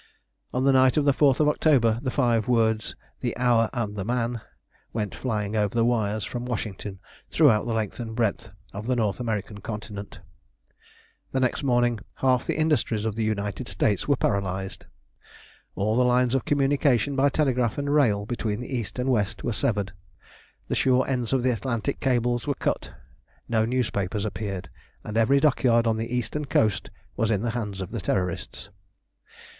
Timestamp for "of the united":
13.05-13.67